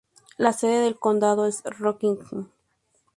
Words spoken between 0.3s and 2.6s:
La sede del condado es Rockingham.